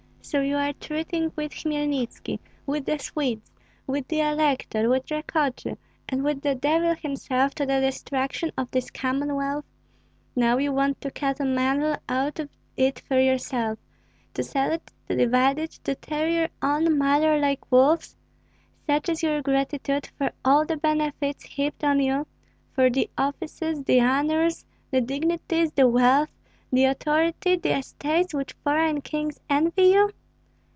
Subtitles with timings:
[0.23, 3.51] So you are treating with Hmelnitski, with the Swedes,
[3.85, 5.75] with the elector, with Rakotsy,
[6.07, 9.65] and with the devil himself to the destruction of this Commonwealth?
[10.33, 13.77] Now you want to cut a mantle out of it for yourself,
[14.35, 18.15] to sell it to divide it, to tear your own mother like wolves?
[18.87, 22.25] Such is your gratitude for all the benefits heaped on you,
[22.73, 26.29] for the offices, the honors, the dignities, the wealth,
[26.71, 30.09] the authority, the estates which foreign kings envy you?